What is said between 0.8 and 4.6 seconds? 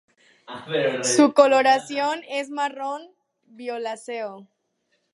Su coloración es marrón violáceo.